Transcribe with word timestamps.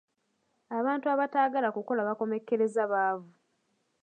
Abantu 0.77 1.05
abataagala 1.13 1.69
kukola 1.75 2.01
bakomekkereza 2.09 2.81
baavu. 2.91 3.29